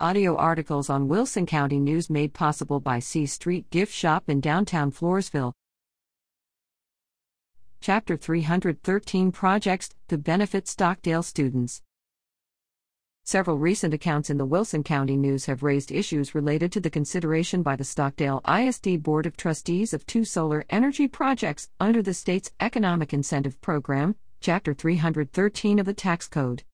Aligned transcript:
Audio 0.00 0.34
articles 0.34 0.90
on 0.90 1.06
Wilson 1.06 1.46
County 1.46 1.78
News 1.78 2.10
made 2.10 2.34
possible 2.34 2.80
by 2.80 2.98
C 2.98 3.26
Street 3.26 3.70
Gift 3.70 3.94
Shop 3.94 4.24
in 4.26 4.40
downtown 4.40 4.90
Floresville. 4.90 5.52
Chapter 7.80 8.16
313 8.16 9.30
Projects 9.30 9.90
to 10.08 10.18
benefit 10.18 10.66
Stockdale 10.66 11.22
students. 11.22 11.80
Several 13.22 13.56
recent 13.56 13.94
accounts 13.94 14.30
in 14.30 14.36
the 14.36 14.44
Wilson 14.44 14.82
County 14.82 15.16
News 15.16 15.46
have 15.46 15.62
raised 15.62 15.92
issues 15.92 16.34
related 16.34 16.72
to 16.72 16.80
the 16.80 16.90
consideration 16.90 17.62
by 17.62 17.76
the 17.76 17.84
Stockdale 17.84 18.42
ISD 18.48 19.00
Board 19.00 19.26
of 19.26 19.36
Trustees 19.36 19.94
of 19.94 20.04
two 20.06 20.24
solar 20.24 20.64
energy 20.70 21.06
projects 21.06 21.68
under 21.78 22.02
the 22.02 22.14
state's 22.14 22.50
Economic 22.58 23.12
Incentive 23.12 23.60
Program, 23.60 24.16
Chapter 24.40 24.74
313 24.74 25.78
of 25.78 25.86
the 25.86 25.94
Tax 25.94 26.26
Code. 26.26 26.64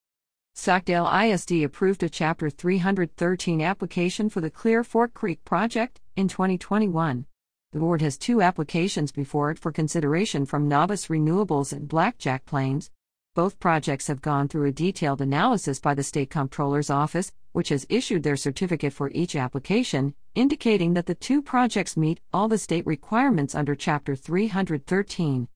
Stockdale 0.60 1.08
ISD 1.08 1.62
approved 1.62 2.02
a 2.02 2.10
Chapter 2.10 2.50
313 2.50 3.62
application 3.62 4.28
for 4.28 4.42
the 4.42 4.50
Clear 4.50 4.84
Fork 4.84 5.14
Creek 5.14 5.42
project 5.42 6.02
in 6.16 6.28
2021. 6.28 7.24
The 7.72 7.78
board 7.78 8.02
has 8.02 8.18
two 8.18 8.42
applications 8.42 9.10
before 9.10 9.50
it 9.50 9.58
for 9.58 9.72
consideration 9.72 10.44
from 10.44 10.68
Novice 10.68 11.06
Renewables 11.06 11.72
and 11.72 11.88
Blackjack 11.88 12.44
Plains. 12.44 12.90
Both 13.34 13.58
projects 13.58 14.08
have 14.08 14.20
gone 14.20 14.48
through 14.48 14.66
a 14.66 14.70
detailed 14.70 15.22
analysis 15.22 15.80
by 15.80 15.94
the 15.94 16.02
State 16.02 16.28
Comptroller's 16.28 16.90
Office, 16.90 17.32
which 17.52 17.70
has 17.70 17.86
issued 17.88 18.22
their 18.22 18.36
certificate 18.36 18.92
for 18.92 19.10
each 19.14 19.34
application, 19.34 20.14
indicating 20.34 20.92
that 20.92 21.06
the 21.06 21.14
two 21.14 21.40
projects 21.40 21.96
meet 21.96 22.20
all 22.34 22.48
the 22.48 22.58
state 22.58 22.84
requirements 22.84 23.54
under 23.54 23.74
Chapter 23.74 24.14
313. 24.14 25.48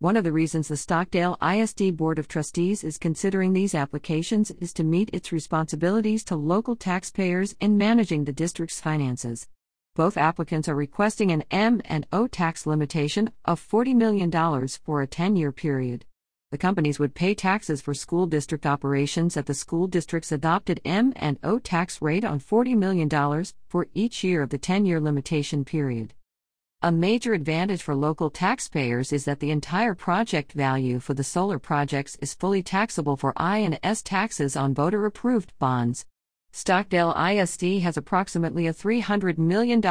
One 0.00 0.16
of 0.16 0.22
the 0.22 0.30
reasons 0.30 0.68
the 0.68 0.76
Stockdale 0.76 1.36
ISD 1.42 1.96
Board 1.96 2.20
of 2.20 2.28
Trustees 2.28 2.84
is 2.84 2.98
considering 2.98 3.52
these 3.52 3.74
applications 3.74 4.52
is 4.52 4.72
to 4.74 4.84
meet 4.84 5.10
its 5.12 5.32
responsibilities 5.32 6.22
to 6.26 6.36
local 6.36 6.76
taxpayers 6.76 7.56
in 7.58 7.76
managing 7.76 8.24
the 8.24 8.32
district's 8.32 8.80
finances. 8.80 9.48
Both 9.96 10.16
applicants 10.16 10.68
are 10.68 10.76
requesting 10.76 11.32
an 11.32 11.42
M 11.50 11.82
and 11.84 12.06
O 12.12 12.28
tax 12.28 12.64
limitation 12.64 13.32
of 13.44 13.60
$40 13.60 13.96
million 13.96 14.30
for 14.84 15.02
a 15.02 15.08
10-year 15.08 15.50
period. 15.50 16.04
The 16.52 16.58
companies 16.58 17.00
would 17.00 17.16
pay 17.16 17.34
taxes 17.34 17.80
for 17.80 17.92
school 17.92 18.28
district 18.28 18.66
operations 18.66 19.36
at 19.36 19.46
the 19.46 19.52
school 19.52 19.88
district's 19.88 20.30
adopted 20.30 20.80
M 20.84 21.12
and 21.16 21.40
O 21.42 21.58
tax 21.58 22.00
rate 22.00 22.24
on 22.24 22.38
$40 22.38 22.76
million 22.76 23.44
for 23.66 23.88
each 23.94 24.22
year 24.22 24.42
of 24.42 24.50
the 24.50 24.60
10-year 24.60 25.00
limitation 25.00 25.64
period. 25.64 26.14
A 26.80 26.92
major 26.92 27.32
advantage 27.32 27.82
for 27.82 27.96
local 27.96 28.30
taxpayers 28.30 29.12
is 29.12 29.24
that 29.24 29.40
the 29.40 29.50
entire 29.50 29.96
project 29.96 30.52
value 30.52 31.00
for 31.00 31.12
the 31.12 31.24
solar 31.24 31.58
projects 31.58 32.16
is 32.20 32.34
fully 32.34 32.62
taxable 32.62 33.16
for 33.16 33.32
I 33.36 33.58
and 33.58 33.80
S 33.82 34.00
taxes 34.00 34.54
on 34.54 34.74
voter 34.74 35.04
approved 35.04 35.52
bonds. 35.58 36.06
Stockdale 36.52 37.16
ISD 37.18 37.80
has 37.80 37.96
approximately 37.96 38.68
a 38.68 38.72
$300 38.72 39.38
million 39.38 39.82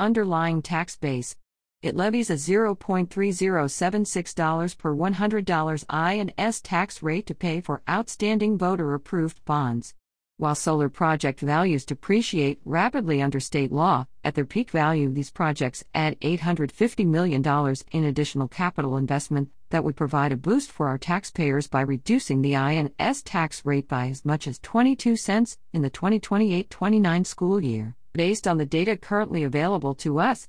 underlying 0.00 0.62
tax 0.62 0.96
base. 0.96 1.36
It 1.80 1.94
levies 1.94 2.28
a 2.28 2.34
$0.3076 2.34 4.78
per 4.78 4.96
$100 4.96 5.84
I 5.88 6.14
and 6.14 6.34
S 6.36 6.60
tax 6.60 7.04
rate 7.04 7.28
to 7.28 7.36
pay 7.36 7.60
for 7.60 7.82
outstanding 7.88 8.58
voter 8.58 8.94
approved 8.94 9.44
bonds. 9.44 9.94
While 10.42 10.56
solar 10.56 10.88
project 10.88 11.38
values 11.38 11.84
depreciate 11.84 12.60
rapidly 12.64 13.22
under 13.22 13.38
state 13.38 13.70
law, 13.70 14.06
at 14.24 14.34
their 14.34 14.44
peak 14.44 14.72
value, 14.72 15.08
these 15.08 15.30
projects 15.30 15.84
add 15.94 16.18
$850 16.18 17.06
million 17.06 17.76
in 17.92 18.04
additional 18.04 18.48
capital 18.48 18.96
investment 18.96 19.50
that 19.70 19.84
would 19.84 19.94
provide 19.94 20.32
a 20.32 20.36
boost 20.36 20.72
for 20.72 20.88
our 20.88 20.98
taxpayers 20.98 21.68
by 21.68 21.82
reducing 21.82 22.42
the 22.42 22.56
I&S 22.56 23.22
tax 23.22 23.64
rate 23.64 23.86
by 23.86 24.08
as 24.08 24.24
much 24.24 24.48
as 24.48 24.58
22 24.58 25.14
cents 25.14 25.58
in 25.72 25.82
the 25.82 25.90
2028 25.90 26.68
29 26.68 27.24
school 27.24 27.62
year, 27.62 27.94
based 28.12 28.48
on 28.48 28.58
the 28.58 28.66
data 28.66 28.96
currently 28.96 29.44
available 29.44 29.94
to 29.94 30.18
us. 30.18 30.48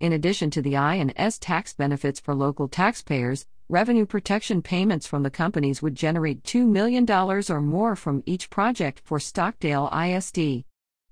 In 0.00 0.14
addition 0.14 0.48
to 0.52 0.62
the 0.62 0.78
I&S 0.78 1.38
tax 1.38 1.74
benefits 1.74 2.20
for 2.20 2.34
local 2.34 2.68
taxpayers, 2.68 3.44
revenue 3.68 4.06
protection 4.06 4.62
payments 4.62 5.06
from 5.06 5.22
the 5.22 5.30
companies 5.30 5.82
would 5.82 5.94
generate 5.94 6.42
$2 6.42 6.66
million 6.66 7.04
or 7.10 7.60
more 7.60 7.94
from 7.94 8.22
each 8.24 8.48
project 8.48 9.02
for 9.04 9.20
Stockdale 9.20 9.90
ISD. 9.92 10.64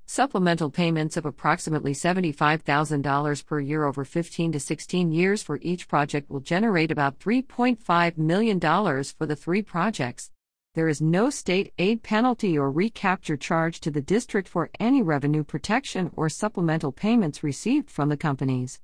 Supplemental 0.07 0.71
payments 0.71 1.19
of 1.19 1.27
approximately 1.27 1.93
$75,000 1.93 3.45
per 3.45 3.61
year 3.61 3.85
over 3.85 4.07
15 4.07 4.53
to 4.53 4.59
16 4.59 5.13
years 5.13 5.43
for 5.43 5.59
each 5.61 5.87
project 5.87 6.31
will 6.31 6.41
generate 6.41 6.91
about 6.91 7.19
$3.5 7.19 8.17
million 8.17 8.59
for 8.59 9.27
the 9.27 9.37
three 9.37 9.61
projects. 9.61 10.31
There 10.75 10.89
is 10.89 11.01
no 11.01 11.31
state 11.31 11.73
aid 11.79 12.03
penalty 12.03 12.59
or 12.59 12.71
recapture 12.71 13.37
charge 13.37 13.81
to 13.81 13.91
the 13.91 14.03
district 14.03 14.49
for 14.49 14.71
any 14.79 15.03
revenue 15.03 15.43
protection 15.43 16.11
or 16.15 16.29
supplemental 16.29 16.93
payments 16.93 17.43
received 17.43 17.91
from 17.91 18.11
the 18.11 18.17
companies. 18.17 18.81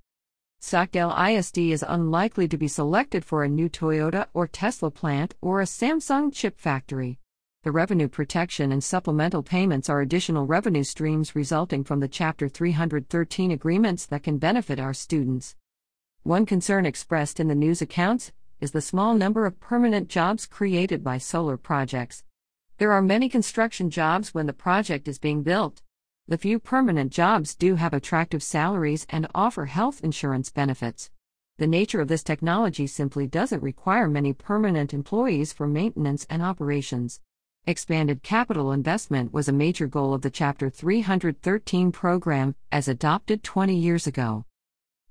Stockdale 0.60 1.14
ISD 1.14 1.58
is 1.58 1.84
unlikely 1.86 2.48
to 2.48 2.56
be 2.56 2.68
selected 2.68 3.24
for 3.24 3.44
a 3.44 3.48
new 3.48 3.68
Toyota 3.68 4.26
or 4.32 4.46
Tesla 4.46 4.90
plant 4.90 5.34
or 5.42 5.60
a 5.60 5.66
Samsung 5.66 6.32
chip 6.32 6.58
factory. 6.58 7.18
The 7.64 7.70
revenue 7.70 8.08
protection 8.08 8.72
and 8.72 8.82
supplemental 8.82 9.42
payments 9.42 9.90
are 9.90 10.00
additional 10.00 10.46
revenue 10.46 10.84
streams 10.84 11.36
resulting 11.36 11.84
from 11.84 12.00
the 12.00 12.08
Chapter 12.08 12.48
313 12.48 13.50
agreements 13.50 14.06
that 14.06 14.22
can 14.22 14.38
benefit 14.38 14.80
our 14.80 14.94
students. 14.94 15.54
One 16.22 16.46
concern 16.46 16.86
expressed 16.86 17.38
in 17.38 17.48
the 17.48 17.54
news 17.54 17.82
accounts 17.82 18.32
is 18.64 18.70
the 18.70 18.80
small 18.80 19.12
number 19.12 19.44
of 19.44 19.60
permanent 19.60 20.08
jobs 20.08 20.46
created 20.46 21.04
by 21.04 21.18
solar 21.18 21.58
projects. 21.58 22.24
There 22.78 22.92
are 22.92 23.02
many 23.02 23.28
construction 23.28 23.90
jobs 23.90 24.32
when 24.32 24.46
the 24.46 24.54
project 24.54 25.06
is 25.06 25.18
being 25.18 25.42
built. 25.42 25.82
The 26.28 26.38
few 26.38 26.58
permanent 26.58 27.12
jobs 27.12 27.54
do 27.54 27.74
have 27.74 27.92
attractive 27.92 28.42
salaries 28.42 29.06
and 29.10 29.28
offer 29.34 29.66
health 29.66 30.02
insurance 30.02 30.48
benefits. 30.48 31.10
The 31.58 31.66
nature 31.66 32.00
of 32.00 32.08
this 32.08 32.22
technology 32.22 32.86
simply 32.86 33.26
doesn't 33.26 33.62
require 33.62 34.08
many 34.08 34.32
permanent 34.32 34.94
employees 34.94 35.52
for 35.52 35.66
maintenance 35.66 36.26
and 36.30 36.42
operations. 36.42 37.20
Expanded 37.66 38.22
capital 38.22 38.72
investment 38.72 39.34
was 39.34 39.46
a 39.46 39.52
major 39.52 39.86
goal 39.86 40.14
of 40.14 40.22
the 40.22 40.30
Chapter 40.30 40.70
313 40.70 41.92
program, 41.92 42.54
as 42.72 42.88
adopted 42.88 43.42
20 43.42 43.76
years 43.76 44.06
ago. 44.06 44.46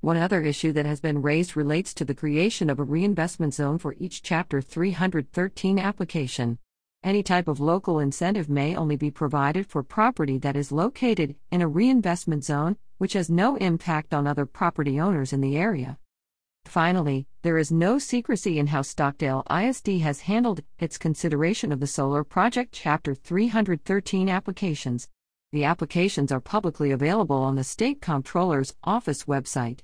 One 0.03 0.18
other 0.18 0.41
issue 0.41 0.74
that 0.74 0.86
has 0.86 1.00
been 1.00 1.22
raised 1.22 1.56
relates 1.56 1.94
to 1.94 2.03
the 2.03 2.14
creation 2.14 2.69
of 2.69 2.78
a 2.78 2.84
reinvestment 2.84 3.53
zone 3.53 3.78
for 3.78 3.96
each 4.00 4.22
Chapter 4.22 4.59
313 4.62 5.80
application. 5.80 6.58
Any 7.06 7.24
type 7.24 7.47
of 7.47 7.62
local 7.62 8.00
incentive 8.00 8.50
may 8.50 8.75
only 8.75 8.97
be 8.97 9.09
provided 9.09 9.66
for 9.66 9.81
property 9.81 10.38
that 10.40 10.58
is 10.58 10.74
located 10.74 11.38
in 11.52 11.62
a 11.62 11.69
reinvestment 11.69 12.44
zone, 12.44 12.75
which 12.97 13.14
has 13.14 13.30
no 13.30 13.56
impact 13.56 14.14
on 14.14 14.28
other 14.28 14.46
property 14.46 15.00
owners 15.00 15.31
in 15.31 15.40
the 15.40 15.56
area. 15.56 15.97
Finally, 16.66 17.25
there 17.41 17.58
is 17.58 17.72
no 17.72 17.97
secrecy 17.97 18.59
in 18.59 18.68
how 18.68 18.81
Stockdale 18.81 19.46
ISD 19.50 20.02
has 20.02 20.20
handled 20.20 20.64
its 20.80 20.97
consideration 20.97 21.72
of 21.72 21.80
the 21.80 21.88
Solar 21.88 22.25
Project 22.25 22.74
Chapter 22.74 23.16
313 23.16 24.28
applications. 24.28 25.08
The 25.53 25.64
applications 25.64 26.30
are 26.34 26.41
publicly 26.41 26.91
available 26.91 27.38
on 27.38 27.56
the 27.56 27.64
State 27.64 28.02
Comptroller's 28.02 28.75
Office 28.84 29.24
website. 29.24 29.80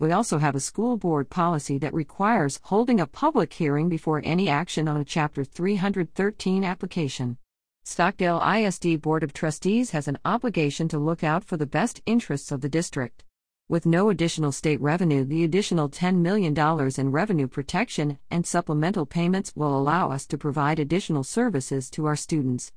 We 0.00 0.12
also 0.12 0.38
have 0.38 0.54
a 0.54 0.60
school 0.60 0.96
board 0.96 1.28
policy 1.28 1.76
that 1.78 1.92
requires 1.92 2.60
holding 2.62 3.00
a 3.00 3.06
public 3.06 3.52
hearing 3.52 3.88
before 3.88 4.22
any 4.24 4.48
action 4.48 4.86
on 4.86 4.96
a 4.96 5.04
Chapter 5.04 5.42
313 5.42 6.62
application. 6.62 7.36
Stockdale 7.82 8.40
ISD 8.40 9.02
Board 9.02 9.24
of 9.24 9.32
Trustees 9.32 9.90
has 9.90 10.06
an 10.06 10.18
obligation 10.24 10.86
to 10.86 11.00
look 11.00 11.24
out 11.24 11.42
for 11.42 11.56
the 11.56 11.66
best 11.66 12.00
interests 12.06 12.52
of 12.52 12.60
the 12.60 12.68
district. 12.68 13.24
With 13.68 13.86
no 13.86 14.08
additional 14.08 14.52
state 14.52 14.80
revenue, 14.80 15.24
the 15.24 15.42
additional 15.42 15.88
$10 15.88 16.18
million 16.18 16.56
in 16.96 17.10
revenue 17.10 17.48
protection 17.48 18.20
and 18.30 18.46
supplemental 18.46 19.04
payments 19.04 19.52
will 19.56 19.76
allow 19.76 20.12
us 20.12 20.26
to 20.26 20.38
provide 20.38 20.78
additional 20.78 21.24
services 21.24 21.90
to 21.90 22.06
our 22.06 22.14
students. 22.14 22.72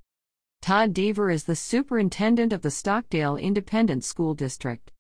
Todd 0.64 0.92
Deaver 0.92 1.32
is 1.32 1.44
the 1.44 1.56
superintendent 1.56 2.52
of 2.52 2.64
the 2.64 2.72
Stockdale 2.72 3.38
Independent 3.38 4.04
School 4.04 4.34
District. 4.34 4.92